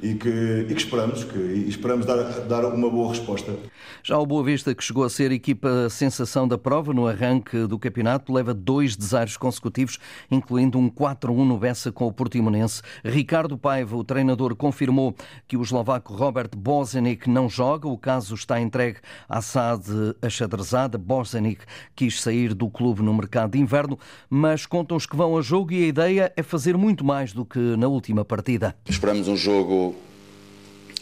e 0.01 0.13
que, 0.13 0.65
e 0.70 0.74
que 0.74 0.82
esperamos, 0.82 1.24
que, 1.24 1.38
e 1.38 1.70
esperamos 1.70 2.06
dar, 2.06 2.24
dar 2.41 2.65
uma 2.65 2.89
boa 2.89 3.10
resposta. 3.10 3.53
Já 4.01 4.18
o 4.18 4.25
Boa 4.25 4.44
Vista, 4.44 4.74
que 4.74 4.84
chegou 4.84 5.03
a 5.03 5.10
ser 5.10 5.32
equipa 5.32 5.89
sensação 5.89 6.48
da 6.48 6.58
prova 6.58 6.94
no 6.94 7.08
arranque 7.08 7.68
do 7.68 7.77
campeonato, 7.77 8.32
leva 8.32 8.53
dois 8.53 8.96
desaires 8.96 9.36
consecutivos, 9.36 10.00
incluindo 10.32 10.77
um 10.77 10.89
4-1 10.89 11.46
no 11.46 11.58
Bessa 11.58 11.91
com 11.91 12.08
o 12.08 12.13
Portimonense. 12.13 12.82
Ricardo 13.03 13.58
Paiva, 13.58 13.98
o 13.98 14.03
treinador, 14.03 14.56
confirmou 14.56 15.13
que 15.48 15.58
o 15.58 15.62
eslovaco 15.62 16.13
Robert 16.13 16.50
Bozenic 16.56 17.29
não 17.29 17.50
joga. 17.50 17.88
O 17.88 17.98
caso 17.98 18.36
está 18.36 18.60
entregue 18.60 19.00
à 19.27 19.41
SAD 19.41 20.15
achadrezada. 20.22 20.98
Bozenic 20.98 21.63
quis 21.96 22.22
sair 22.22 22.53
do 22.53 22.70
clube 22.70 23.01
no 23.01 23.13
mercado 23.13 23.51
de 23.51 23.60
inverno, 23.60 24.00
mas 24.29 24.65
contam 24.65 24.96
os 24.96 25.06
que 25.06 25.15
vão 25.15 25.38
a 25.38 25.41
jogo 25.41 25.74
e 25.74 25.84
a 25.84 25.88
ideia 25.88 26.34
é 26.36 26.44
fazer 26.44 26.77
muito 26.77 27.03
mais 27.03 27.34
do 27.34 27.46
que 27.46 27.60
na 27.60 27.88
última 27.88 28.24
partida. 28.24 28.75
Esperamos 28.88 29.27
um 29.27 29.36
jogo 29.36 29.88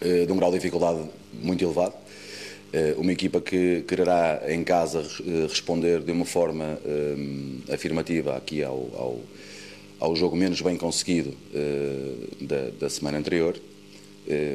de 0.01 0.31
um 0.31 0.37
grau 0.37 0.51
de 0.51 0.57
dificuldade 0.57 0.99
muito 1.33 1.63
elevado 1.63 1.93
uma 2.97 3.11
equipa 3.11 3.39
que 3.39 3.83
quererá 3.87 4.43
em 4.47 4.63
casa 4.63 5.03
responder 5.49 6.01
de 6.01 6.11
uma 6.11 6.25
forma 6.25 6.77
afirmativa 7.73 8.35
aqui 8.35 8.61
ao, 8.61 8.75
ao, 8.95 9.19
ao 9.99 10.15
jogo 10.15 10.35
menos 10.35 10.61
bem 10.61 10.75
conseguido 10.77 11.33
da, 12.41 12.69
da 12.79 12.89
semana 12.89 13.17
anterior 13.17 13.59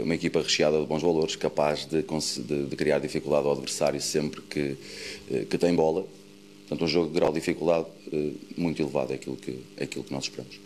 uma 0.04 0.14
equipa 0.14 0.42
recheada 0.42 0.78
de 0.78 0.86
bons 0.86 1.02
valores, 1.02 1.34
capaz 1.34 1.86
de, 1.86 2.02
de, 2.02 2.66
de, 2.66 2.76
criar 2.76 2.98
dificuldade 2.98 3.46
ao 3.46 3.52
adversário 3.52 4.00
sempre 4.00 4.42
que, 4.42 4.76
que 5.48 5.56
tem 5.56 5.74
bola. 5.74 6.04
Portanto, 6.60 6.84
um 6.84 6.88
jogo 6.88 7.08
de 7.08 7.14
grau 7.14 7.32
de 7.32 7.40
dificuldade 7.40 7.86
muito 8.56 8.82
elevado 8.82 9.12
é 9.12 9.16
aquilo 9.16 9.36
que, 9.36 9.58
é 9.76 9.84
aquilo 9.84 10.04
que 10.04 10.12
nós 10.12 10.24
esperamos. 10.24 10.60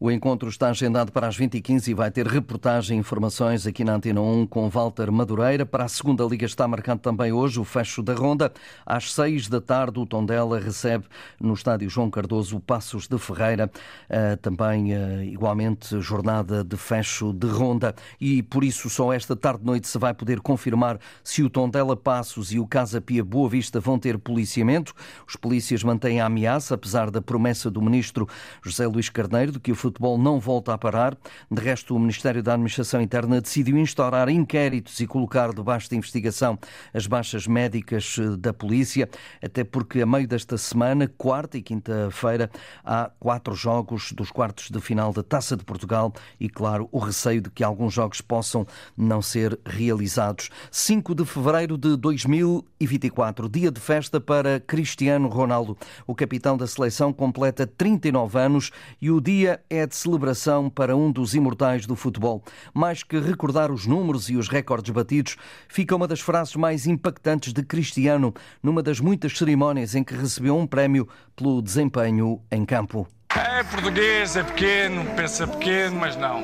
O 0.00 0.10
encontro 0.10 0.48
está 0.48 0.70
agendado 0.70 1.12
para 1.12 1.28
as 1.28 1.38
20h15 1.38 1.86
e 1.86 1.94
vai 1.94 2.10
ter 2.10 2.26
reportagem 2.26 2.96
e 2.96 3.00
informações 3.00 3.64
aqui 3.64 3.84
na 3.84 3.94
Antena 3.94 4.20
1 4.20 4.48
com 4.48 4.68
Walter 4.68 5.10
Madureira. 5.12 5.64
Para 5.64 5.84
a 5.84 5.88
segunda 5.88 6.24
liga 6.24 6.44
está 6.44 6.66
marcado 6.66 7.00
também 7.00 7.32
hoje 7.32 7.60
o 7.60 7.64
fecho 7.64 8.02
da 8.02 8.12
ronda. 8.12 8.52
Às 8.84 9.12
6 9.12 9.48
da 9.48 9.60
tarde, 9.60 10.00
o 10.00 10.04
Tondela 10.04 10.58
recebe 10.58 11.04
no 11.40 11.54
estádio 11.54 11.88
João 11.88 12.10
Cardoso 12.10 12.58
Passos 12.58 13.06
de 13.06 13.16
Ferreira. 13.18 13.70
Eh, 14.08 14.34
também, 14.36 14.92
eh, 14.92 15.26
igualmente, 15.26 16.00
jornada 16.00 16.64
de 16.64 16.76
fecho 16.76 17.32
de 17.32 17.46
ronda. 17.46 17.94
E 18.20 18.42
por 18.42 18.64
isso, 18.64 18.90
só 18.90 19.12
esta 19.12 19.36
tarde-noite 19.36 19.86
se 19.86 19.96
vai 19.96 20.12
poder 20.12 20.40
confirmar 20.40 20.98
se 21.22 21.40
o 21.40 21.48
Tondela 21.48 21.96
Passos 21.96 22.52
e 22.52 22.58
o 22.58 22.66
Casa 22.66 23.00
Pia 23.00 23.24
Boa 23.24 23.48
Vista 23.48 23.78
vão 23.78 23.96
ter 23.96 24.18
policiamento. 24.18 24.92
Os 25.26 25.36
polícias 25.36 25.84
mantêm 25.84 26.20
a 26.20 26.26
ameaça, 26.26 26.74
apesar 26.74 27.12
da 27.12 27.22
promessa 27.22 27.70
do 27.70 27.80
ministro 27.80 28.28
José 28.60 28.88
Luís 28.88 29.08
Carneiro 29.08 29.52
de 29.52 29.60
que 29.60 29.70
o 29.70 29.83
futebol 29.84 30.16
não 30.16 30.40
volta 30.40 30.72
a 30.72 30.78
parar. 30.78 31.16
De 31.50 31.60
resto, 31.60 31.94
o 31.94 31.98
Ministério 31.98 32.42
da 32.42 32.54
Administração 32.54 33.00
Interna 33.00 33.40
decidiu 33.40 33.76
instaurar 33.76 34.28
inquéritos 34.28 34.98
e 35.00 35.06
colocar 35.06 35.52
debaixo 35.52 35.90
de 35.90 35.96
investigação 35.96 36.58
as 36.92 37.06
baixas 37.06 37.46
médicas 37.46 38.16
eh, 38.18 38.36
da 38.36 38.52
polícia, 38.52 39.08
até 39.42 39.62
porque 39.62 40.00
a 40.00 40.06
meio 40.06 40.26
desta 40.26 40.56
semana, 40.56 41.06
quarta 41.06 41.58
e 41.58 41.62
quinta-feira, 41.62 42.50
há 42.82 43.10
quatro 43.20 43.54
jogos 43.54 44.12
dos 44.12 44.30
quartos 44.30 44.70
de 44.70 44.80
final 44.80 45.12
da 45.12 45.22
Taça 45.22 45.56
de 45.56 45.64
Portugal 45.64 46.12
e, 46.40 46.48
claro, 46.48 46.88
o 46.90 46.98
receio 46.98 47.42
de 47.42 47.50
que 47.50 47.62
alguns 47.62 47.92
jogos 47.92 48.20
possam 48.20 48.66
não 48.96 49.20
ser 49.20 49.58
realizados. 49.66 50.48
5 50.70 51.14
de 51.14 51.24
fevereiro 51.24 51.76
de 51.76 51.96
2024, 51.96 53.48
dia 53.48 53.70
de 53.70 53.80
festa 53.80 54.20
para 54.20 54.60
Cristiano 54.60 55.28
Ronaldo. 55.28 55.76
O 56.06 56.14
capitão 56.14 56.56
da 56.56 56.66
seleção 56.66 57.12
completa 57.12 57.66
39 57.66 58.38
anos 58.38 58.70
e 59.00 59.10
o 59.10 59.20
dia 59.20 59.60
é 59.68 59.73
de 59.86 59.96
celebração 59.96 60.70
para 60.70 60.96
um 60.96 61.10
dos 61.10 61.34
imortais 61.34 61.86
do 61.86 61.96
futebol. 61.96 62.42
Mais 62.72 63.02
que 63.02 63.18
recordar 63.18 63.72
os 63.72 63.86
números 63.86 64.30
e 64.30 64.36
os 64.36 64.48
recordes 64.48 64.94
batidos, 64.94 65.36
fica 65.68 65.96
uma 65.96 66.06
das 66.06 66.20
frases 66.20 66.54
mais 66.54 66.86
impactantes 66.86 67.52
de 67.52 67.62
Cristiano 67.62 68.32
numa 68.62 68.82
das 68.82 69.00
muitas 69.00 69.36
cerimónias 69.36 69.94
em 69.94 70.04
que 70.04 70.14
recebeu 70.14 70.56
um 70.56 70.66
prémio 70.66 71.08
pelo 71.34 71.60
desempenho 71.60 72.40
em 72.50 72.64
campo. 72.64 73.08
É 73.36 73.64
português, 73.64 74.36
é 74.36 74.44
pequeno, 74.44 75.04
pensa 75.16 75.46
pequeno, 75.46 75.96
mas 75.96 76.14
não. 76.16 76.38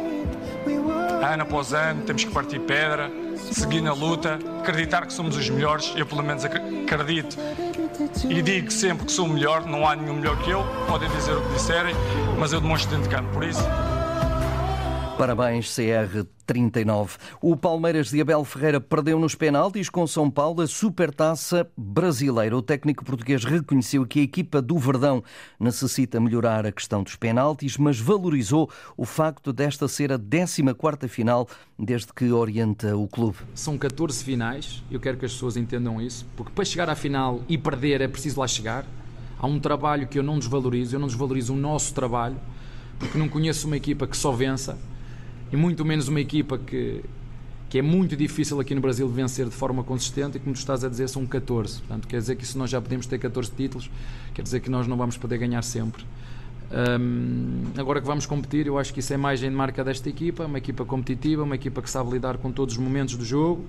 Ano 1.22 1.42
após 1.44 1.72
ano 1.72 2.02
temos 2.02 2.25
que 2.25 2.32
partir 2.32 2.58
pedra, 2.60 3.08
seguir 3.52 3.80
na 3.80 3.92
luta, 3.92 4.38
acreditar 4.61 5.06
que 5.06 5.12
somos 5.12 5.37
os 5.37 5.49
melhores, 5.49 5.92
eu 5.97 6.06
pelo 6.06 6.23
menos 6.23 6.44
acredito 6.44 7.37
e 8.28 8.40
digo 8.40 8.70
sempre 8.70 9.06
que 9.06 9.12
sou 9.12 9.26
o 9.26 9.28
melhor, 9.28 9.66
não 9.66 9.87
há 9.87 9.94
nenhum 9.94 10.14
melhor 10.14 10.37
que 10.38 10.50
eu, 10.50 10.64
podem 10.87 11.09
dizer 11.11 11.32
o 11.32 11.42
que 11.42 11.54
disserem, 11.54 11.94
mas 12.38 12.52
eu 12.52 12.61
demonstro 12.61 12.90
dentro 12.90 13.09
de 13.09 13.14
campo, 13.14 13.30
por 13.32 13.44
isso. 13.44 13.62
Parabéns, 15.21 15.67
CR39. 15.67 17.19
O 17.43 17.55
Palmeiras 17.55 18.09
de 18.09 18.23
Abel 18.23 18.43
Ferreira 18.43 18.81
perdeu 18.81 19.21
nos 19.21 19.35
penaltis 19.35 19.91
com 19.91 20.07
São 20.07 20.31
Paulo 20.31 20.62
a 20.62 20.67
Supertaça 20.67 21.71
Brasileira. 21.77 22.57
O 22.57 22.62
técnico 22.62 23.05
português 23.05 23.45
reconheceu 23.45 24.07
que 24.07 24.21
a 24.21 24.23
equipa 24.23 24.62
do 24.62 24.79
Verdão 24.79 25.23
necessita 25.61 26.19
melhorar 26.19 26.65
a 26.65 26.73
questão 26.73 27.03
dos 27.03 27.17
penaltis, 27.17 27.77
mas 27.77 28.00
valorizou 28.00 28.71
o 28.97 29.05
facto 29.05 29.53
desta 29.53 29.87
ser 29.89 30.11
a 30.11 30.19
14ª 30.19 31.07
final 31.07 31.47
desde 31.79 32.15
que 32.15 32.33
orienta 32.33 32.97
o 32.97 33.07
clube. 33.07 33.37
São 33.55 33.77
14 33.77 34.25
finais, 34.25 34.83
eu 34.91 34.99
quero 34.99 35.19
que 35.19 35.27
as 35.27 35.35
pessoas 35.35 35.55
entendam 35.55 36.00
isso, 36.00 36.25
porque 36.35 36.53
para 36.55 36.65
chegar 36.65 36.89
à 36.89 36.95
final 36.95 37.43
e 37.47 37.59
perder 37.59 38.00
é 38.00 38.09
preciso 38.09 38.41
lá 38.41 38.49
chegar. 38.49 38.87
Há 39.39 39.47
um 39.47 39.61
trabalho 39.61 40.09
que 40.09 40.19
eu 40.19 40.23
não 40.23 40.39
desvalorizo, 40.39 40.97
eu 40.97 40.99
não 40.99 41.09
desvalorizo 41.09 41.53
o 41.53 41.57
nosso 41.59 41.93
trabalho, 41.93 42.39
porque 42.99 43.19
não 43.19 43.29
conheço 43.29 43.67
uma 43.67 43.77
equipa 43.77 44.07
que 44.07 44.17
só 44.17 44.33
vença 44.33 44.79
e 45.52 45.57
muito 45.57 45.85
menos 45.85 46.09
uma 46.09 46.21
equipa 46.21 46.59
que, 46.59 47.02
que 47.69 47.78
é 47.78 47.83
muito 47.83 48.16
difícil 48.16 48.61
aqui 48.61 48.75
no 48.75 48.80
Brasil 48.80 49.09
vencer 49.09 49.47
de 49.47 49.54
forma 49.54 49.83
consistente 49.83 50.37
e 50.37 50.40
como 50.40 50.54
tu 50.54 50.59
estás 50.59 50.85
a 50.85 50.88
dizer 50.88 51.09
são 51.09 51.26
14 51.26 51.78
portanto 51.80 52.09
quer 52.09 52.19
dizer 52.19 52.37
que 52.37 52.47
se 52.47 52.57
nós 52.57 52.71
já 52.71 52.80
podemos 52.80 53.07
ter 53.07 53.19
14 53.19 53.50
títulos 53.52 53.90
quer 54.35 54.42
dizer 54.42 54.61
que 54.61 54.71
nós 54.71 54.87
não 54.87 54.97
vamos 54.97 55.16
poder 55.16 55.38
ganhar 55.38 55.62
sempre. 55.62 56.04
Um, 57.00 57.64
agora 57.76 58.00
que 58.00 58.07
vamos 58.07 58.26
competir 58.26 58.69
eu 58.69 58.78
acho 58.78 58.95
que 58.95 59.00
isso 59.00 59.12
é 59.12 59.16
imagem 59.16 59.50
de 59.50 59.57
marca 59.57 59.83
desta 59.83 60.09
equipa 60.09 60.45
uma 60.45 60.59
equipa 60.59 60.85
competitiva, 60.85 61.42
uma 61.42 61.57
equipa 61.57 61.83
que 61.83 61.90
sabe 61.90 62.12
lidar 62.12 62.38
com 62.38 62.52
todos 62.52 62.76
os 62.76 62.80
momentos 62.80 63.16
do 63.16 63.25
jogo 63.25 63.66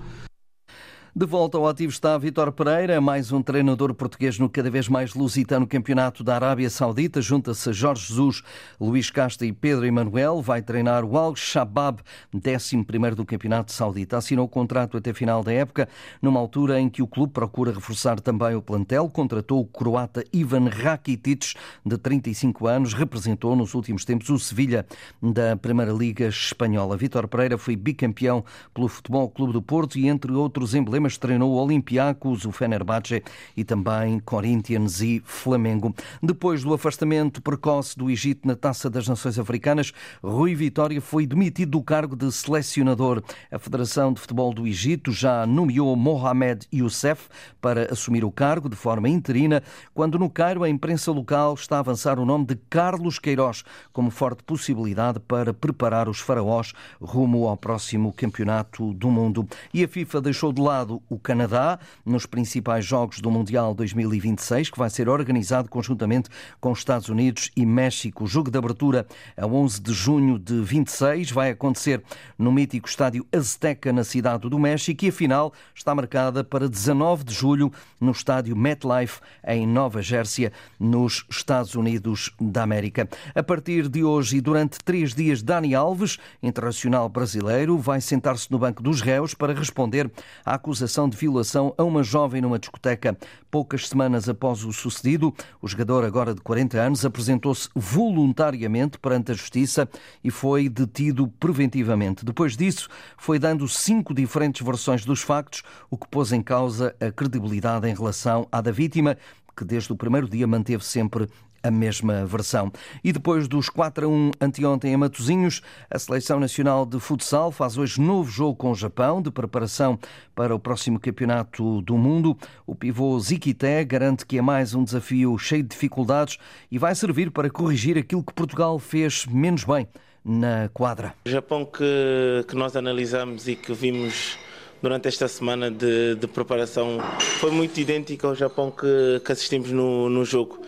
de 1.14 1.26
volta 1.26 1.58
ao 1.58 1.68
ativo 1.68 1.92
está 1.92 2.16
Vitor 2.16 2.50
Pereira, 2.52 2.98
mais 2.98 3.32
um 3.32 3.42
treinador 3.42 3.92
português 3.92 4.38
no 4.38 4.48
cada 4.48 4.70
vez 4.70 4.88
mais 4.88 5.12
lusitano 5.12 5.66
campeonato 5.66 6.24
da 6.24 6.36
Arábia 6.36 6.70
Saudita. 6.70 7.20
Junta-se 7.20 7.70
Jorge 7.70 8.06
Jesus, 8.06 8.42
Luís 8.80 9.10
Casta 9.10 9.44
e 9.44 9.52
Pedro 9.52 9.84
Emanuel. 9.84 10.40
Vai 10.40 10.62
treinar 10.62 11.04
o 11.04 11.18
Al-Shabaab, 11.18 12.00
11 12.34 13.14
do 13.14 13.26
campeonato 13.26 13.72
saudita. 13.72 14.16
Assinou 14.16 14.46
o 14.46 14.48
contrato 14.48 14.96
até 14.96 15.12
final 15.12 15.44
da 15.44 15.52
época, 15.52 15.86
numa 16.22 16.40
altura 16.40 16.80
em 16.80 16.88
que 16.88 17.02
o 17.02 17.06
clube 17.06 17.34
procura 17.34 17.72
reforçar 17.72 18.18
também 18.18 18.54
o 18.54 18.62
plantel. 18.62 19.06
Contratou 19.10 19.60
o 19.60 19.66
croata 19.66 20.24
Ivan 20.32 20.70
Rakitic, 20.70 21.56
de 21.84 21.98
35 21.98 22.66
anos. 22.66 22.94
Representou 22.94 23.54
nos 23.54 23.74
últimos 23.74 24.06
tempos 24.06 24.30
o 24.30 24.38
Sevilha 24.38 24.86
da 25.22 25.56
Primeira 25.56 25.92
Liga 25.92 26.28
Espanhola. 26.28 26.96
Vitor 26.96 27.28
Pereira 27.28 27.58
foi 27.58 27.76
bicampeão 27.76 28.42
pelo 28.72 28.88
Futebol 28.88 29.28
Clube 29.28 29.52
do 29.52 29.60
Porto 29.60 29.98
e, 29.98 30.08
entre 30.08 30.32
outros 30.32 30.74
emblemas, 30.74 31.01
mas 31.02 31.18
treinou 31.18 31.50
o 31.50 31.56
Olympiacos, 31.56 32.44
o 32.44 32.52
Fenerbahçe 32.52 33.22
e 33.56 33.64
também 33.64 34.20
Corinthians 34.20 35.00
e 35.00 35.20
Flamengo. 35.24 35.94
Depois 36.22 36.62
do 36.62 36.72
afastamento 36.72 37.42
precoce 37.42 37.98
do 37.98 38.08
Egito 38.08 38.46
na 38.46 38.54
Taça 38.54 38.88
das 38.88 39.08
Nações 39.08 39.38
Africanas, 39.38 39.92
Rui 40.22 40.54
Vitória 40.54 41.00
foi 41.00 41.26
demitido 41.26 41.72
do 41.72 41.82
cargo 41.82 42.14
de 42.14 42.30
selecionador. 42.30 43.22
A 43.50 43.58
Federação 43.58 44.12
de 44.12 44.20
Futebol 44.20 44.52
do 44.52 44.66
Egito 44.66 45.10
já 45.10 45.46
nomeou 45.46 45.96
Mohamed 45.96 46.66
Youssef 46.72 47.28
para 47.60 47.92
assumir 47.92 48.24
o 48.24 48.30
cargo 48.30 48.68
de 48.68 48.76
forma 48.76 49.08
interina, 49.08 49.62
quando 49.94 50.18
no 50.18 50.30
Cairo 50.30 50.62
a 50.62 50.68
imprensa 50.68 51.10
local 51.10 51.54
está 51.54 51.76
a 51.76 51.80
avançar 51.80 52.18
o 52.18 52.26
nome 52.26 52.46
de 52.46 52.56
Carlos 52.70 53.18
Queiroz 53.18 53.64
como 53.92 54.10
forte 54.10 54.42
possibilidade 54.44 55.18
para 55.18 55.52
preparar 55.54 56.08
os 56.08 56.20
faraós 56.20 56.72
rumo 57.00 57.48
ao 57.48 57.56
próximo 57.56 58.12
Campeonato 58.12 58.92
do 58.92 59.10
Mundo. 59.10 59.48
E 59.72 59.82
a 59.82 59.88
FIFA 59.88 60.20
deixou 60.20 60.52
de 60.52 60.60
lado 60.60 60.91
o 61.08 61.18
Canadá 61.18 61.78
nos 62.04 62.26
principais 62.26 62.84
Jogos 62.84 63.20
do 63.20 63.30
Mundial 63.30 63.74
2026, 63.74 64.70
que 64.70 64.78
vai 64.78 64.90
ser 64.90 65.08
organizado 65.08 65.68
conjuntamente 65.68 66.28
com 66.60 66.72
os 66.72 66.80
Estados 66.80 67.08
Unidos 67.08 67.50
e 67.56 67.64
México. 67.64 68.24
O 68.24 68.26
jogo 68.26 68.50
de 68.50 68.58
abertura 68.58 69.06
a 69.36 69.46
11 69.46 69.80
de 69.80 69.92
junho 69.92 70.38
de 70.38 70.60
26 70.60 71.30
vai 71.30 71.50
acontecer 71.50 72.02
no 72.38 72.52
mítico 72.52 72.88
estádio 72.88 73.26
Azteca, 73.32 73.92
na 73.92 74.04
cidade 74.04 74.48
do 74.48 74.58
México, 74.58 75.04
e 75.04 75.08
a 75.08 75.12
final 75.12 75.52
está 75.74 75.94
marcada 75.94 76.44
para 76.44 76.68
19 76.68 77.24
de 77.24 77.32
julho 77.32 77.72
no 78.00 78.12
estádio 78.12 78.56
MetLife, 78.56 79.20
em 79.46 79.66
Nova 79.66 80.02
Jersey, 80.02 80.50
nos 80.78 81.24
Estados 81.30 81.74
Unidos 81.74 82.30
da 82.40 82.62
América. 82.62 83.08
A 83.34 83.42
partir 83.42 83.88
de 83.88 84.04
hoje 84.04 84.36
e 84.36 84.40
durante 84.40 84.78
três 84.84 85.14
dias, 85.14 85.42
Dani 85.42 85.74
Alves, 85.74 86.18
internacional 86.42 87.08
brasileiro, 87.08 87.78
vai 87.78 88.00
sentar-se 88.00 88.50
no 88.50 88.58
banco 88.58 88.82
dos 88.82 89.00
réus 89.00 89.34
para 89.34 89.54
responder 89.54 90.10
à 90.44 90.54
acusação 90.54 90.81
acusação 90.82 91.08
de 91.08 91.16
violação 91.16 91.72
a 91.78 91.84
uma 91.84 92.02
jovem 92.02 92.40
numa 92.40 92.58
discoteca. 92.58 93.16
Poucas 93.50 93.88
semanas 93.88 94.28
após 94.28 94.64
o 94.64 94.72
sucedido, 94.72 95.32
o 95.60 95.68
jogador, 95.68 96.04
agora 96.04 96.34
de 96.34 96.40
40 96.40 96.80
anos, 96.80 97.04
apresentou-se 97.04 97.68
voluntariamente 97.74 98.98
perante 98.98 99.30
a 99.30 99.34
justiça 99.34 99.88
e 100.24 100.30
foi 100.30 100.68
detido 100.68 101.28
preventivamente. 101.38 102.24
Depois 102.24 102.56
disso, 102.56 102.88
foi 103.16 103.38
dando 103.38 103.68
cinco 103.68 104.12
diferentes 104.12 104.64
versões 104.66 105.04
dos 105.04 105.22
factos, 105.22 105.62
o 105.88 105.96
que 105.96 106.08
pôs 106.08 106.32
em 106.32 106.42
causa 106.42 106.94
a 107.00 107.12
credibilidade 107.12 107.88
em 107.88 107.94
relação 107.94 108.48
à 108.50 108.60
da 108.60 108.72
vítima, 108.72 109.16
que 109.56 109.64
desde 109.64 109.92
o 109.92 109.96
primeiro 109.96 110.28
dia 110.28 110.46
manteve 110.46 110.84
sempre 110.84 111.28
a 111.62 111.70
mesma 111.70 112.24
versão. 112.26 112.72
E 113.02 113.12
depois 113.12 113.48
dos 113.48 113.68
4 113.68 114.06
a 114.06 114.08
1 114.08 114.30
anteontem 114.40 114.92
em 114.92 114.96
Matosinhos, 114.96 115.62
a 115.90 115.98
Seleção 115.98 116.40
Nacional 116.40 116.84
de 116.84 116.98
Futsal 116.98 117.52
faz 117.52 117.78
hoje 117.78 118.00
novo 118.00 118.30
jogo 118.30 118.56
com 118.56 118.70
o 118.70 118.74
Japão, 118.74 119.22
de 119.22 119.30
preparação 119.30 119.98
para 120.34 120.54
o 120.54 120.58
próximo 120.58 120.98
Campeonato 120.98 121.82
do 121.82 121.96
Mundo. 121.96 122.36
O 122.66 122.74
pivô 122.74 123.18
Zikité 123.20 123.84
garante 123.84 124.26
que 124.26 124.38
é 124.38 124.42
mais 124.42 124.74
um 124.74 124.84
desafio 124.84 125.38
cheio 125.38 125.62
de 125.62 125.70
dificuldades 125.70 126.38
e 126.70 126.78
vai 126.78 126.94
servir 126.94 127.30
para 127.30 127.50
corrigir 127.50 127.96
aquilo 127.98 128.22
que 128.22 128.32
Portugal 128.32 128.78
fez 128.78 129.26
menos 129.26 129.64
bem 129.64 129.86
na 130.24 130.68
quadra. 130.72 131.14
O 131.26 131.28
Japão 131.28 131.64
que, 131.64 132.44
que 132.48 132.54
nós 132.54 132.76
analisamos 132.76 133.48
e 133.48 133.56
que 133.56 133.72
vimos 133.72 134.38
durante 134.82 135.08
esta 135.08 135.28
semana 135.28 135.70
de, 135.70 136.16
de 136.16 136.26
preparação 136.26 136.98
foi 137.38 137.50
muito 137.50 137.78
idêntico 137.78 138.26
ao 138.26 138.34
Japão 138.34 138.70
que, 138.70 139.20
que 139.24 139.32
assistimos 139.32 139.70
no, 139.70 140.08
no 140.08 140.24
jogo 140.24 140.60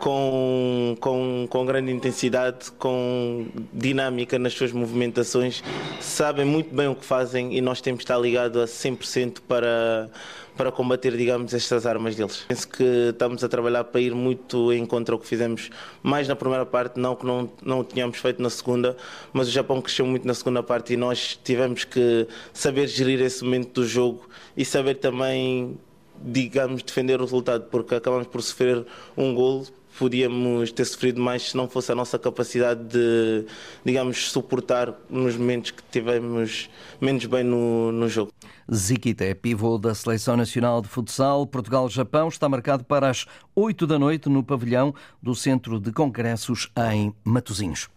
com, 0.00 0.96
com, 1.00 1.46
com 1.48 1.66
grande 1.66 1.90
intensidade, 1.90 2.70
com 2.72 3.46
dinâmica 3.72 4.38
nas 4.38 4.52
suas 4.52 4.72
movimentações, 4.72 5.62
sabem 6.00 6.44
muito 6.44 6.74
bem 6.74 6.88
o 6.88 6.94
que 6.94 7.04
fazem 7.04 7.56
e 7.56 7.60
nós 7.60 7.80
temos 7.80 7.98
de 7.98 8.04
estar 8.04 8.18
ligados 8.18 8.60
a 8.60 8.64
100% 8.64 9.38
para, 9.46 10.10
para 10.56 10.70
combater, 10.70 11.16
digamos, 11.16 11.52
estas 11.54 11.86
armas 11.86 12.14
deles. 12.14 12.44
Penso 12.48 12.68
que 12.68 13.10
estamos 13.10 13.42
a 13.42 13.48
trabalhar 13.48 13.84
para 13.84 14.00
ir 14.00 14.14
muito 14.14 14.72
em 14.72 14.84
contra 14.84 15.14
o 15.14 15.18
que 15.18 15.26
fizemos 15.26 15.70
mais 16.02 16.28
na 16.28 16.36
primeira 16.36 16.66
parte, 16.66 16.98
não 16.98 17.16
que 17.16 17.26
não, 17.26 17.50
não 17.62 17.84
tínhamos 17.84 18.18
feito 18.18 18.42
na 18.42 18.50
segunda, 18.50 18.96
mas 19.32 19.48
o 19.48 19.50
Japão 19.50 19.80
cresceu 19.80 20.06
muito 20.06 20.26
na 20.26 20.34
segunda 20.34 20.62
parte 20.62 20.92
e 20.94 20.96
nós 20.96 21.38
tivemos 21.42 21.84
que 21.84 22.26
saber 22.52 22.86
gerir 22.86 23.20
esse 23.20 23.42
momento 23.42 23.80
do 23.80 23.86
jogo 23.86 24.28
e 24.56 24.64
saber 24.64 24.96
também 24.96 25.78
digamos, 26.22 26.82
defender 26.82 27.20
o 27.20 27.24
resultado, 27.24 27.66
porque 27.70 27.94
acabamos 27.94 28.26
por 28.26 28.40
sofrer 28.42 28.86
um 29.16 29.34
golo 29.34 29.66
podíamos 29.98 30.72
ter 30.72 30.84
sofrido 30.84 31.20
mais 31.20 31.50
se 31.50 31.56
não 31.56 31.68
fosse 31.68 31.92
a 31.92 31.94
nossa 31.94 32.18
capacidade 32.18 32.82
de, 32.84 33.46
digamos, 33.84 34.30
suportar 34.30 34.92
nos 35.08 35.36
momentos 35.36 35.70
que 35.70 35.82
tivemos 35.90 36.68
menos 37.00 37.24
bem 37.24 37.44
no, 37.44 37.92
no 37.92 38.08
jogo. 38.08 38.32
Zikita 38.72 39.24
é 39.24 39.34
pivô 39.34 39.78
da 39.78 39.94
Seleção 39.94 40.36
Nacional 40.36 40.82
de 40.82 40.88
Futsal. 40.88 41.46
Portugal-Japão 41.46 42.28
está 42.28 42.48
marcado 42.48 42.84
para 42.84 43.08
as 43.08 43.26
8 43.54 43.86
da 43.86 43.98
noite 43.98 44.28
no 44.28 44.42
pavilhão 44.42 44.94
do 45.22 45.34
Centro 45.34 45.80
de 45.80 45.92
Congressos 45.92 46.70
em 46.92 47.14
Matosinhos. 47.24 47.88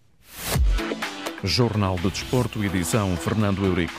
Jornal 1.43 1.95
de 1.95 2.09
Desporto, 2.09 2.63
edição 2.63 3.17
Fernando 3.17 3.65
Eurico. 3.65 3.93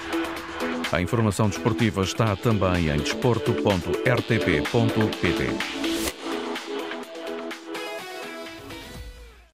A 0.93 1.01
informação 1.01 1.49
desportiva 1.49 2.03
está 2.03 2.37
também 2.37 2.89
em 2.89 2.99
desporto.rtp.pt. 2.99 5.90